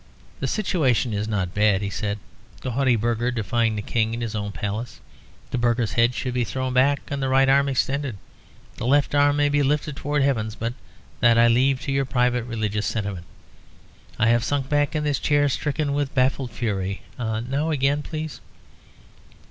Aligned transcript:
"The 0.39 0.47
situation 0.47 1.13
is 1.13 1.27
not 1.27 1.53
bad," 1.53 1.83
he 1.83 1.91
said; 1.91 2.17
"the 2.61 2.71
haughty 2.71 2.95
burgher 2.95 3.29
defying 3.29 3.75
the 3.75 3.83
King 3.83 4.15
in 4.15 4.21
his 4.21 4.33
own 4.33 4.51
Palace. 4.51 4.99
The 5.51 5.59
burgher's 5.59 5.91
head 5.93 6.15
should 6.15 6.33
be 6.33 6.43
thrown 6.43 6.73
back 6.73 7.01
and 7.09 7.21
the 7.21 7.29
right 7.29 7.47
arm 7.47 7.69
extended; 7.69 8.17
the 8.77 8.87
left 8.87 9.13
may 9.13 9.47
be 9.47 9.61
lifted 9.61 9.95
towards 9.95 10.25
Heaven, 10.25 10.49
but 10.57 10.73
that 11.19 11.37
I 11.37 11.47
leave 11.49 11.81
to 11.81 11.91
your 11.91 12.05
private 12.05 12.45
religious 12.45 12.87
sentiment. 12.87 13.27
I 14.17 14.29
have 14.29 14.43
sunk 14.43 14.69
back 14.69 14.95
in 14.95 15.03
this 15.03 15.19
chair, 15.19 15.47
stricken 15.47 15.93
with 15.93 16.15
baffled 16.15 16.49
fury. 16.49 17.03
Now 17.19 17.69
again, 17.69 18.01
please." 18.01 18.41